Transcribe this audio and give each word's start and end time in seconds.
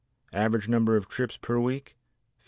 Average 0.33 0.67
number 0.67 0.95
of 0.97 1.07
trips 1.07 1.37
per 1.37 1.59
week, 1.59 1.89
52. 1.89 1.95